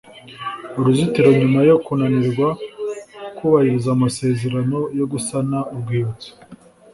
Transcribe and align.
uruzitiro 0.79 1.29
Nyuma 1.39 1.59
yo 1.69 1.75
kunanirwa 1.85 2.47
kubahiriza 3.37 3.89
amasezerano 3.95 4.77
yo 4.99 5.05
gusana 5.11 5.57
urwibutso 5.73 6.29